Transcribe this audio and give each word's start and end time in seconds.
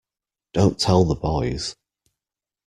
Don't 0.53 0.79
tell 0.79 1.03
the 1.05 1.13
boys! 1.13 1.75